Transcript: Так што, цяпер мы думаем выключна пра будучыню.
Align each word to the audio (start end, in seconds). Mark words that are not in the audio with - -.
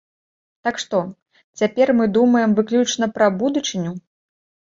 Так 0.67 0.75
што, 0.83 1.01
цяпер 1.61 1.91
мы 1.99 2.07
думаем 2.17 2.55
выключна 2.59 3.05
пра 3.17 3.27
будучыню. 3.43 3.93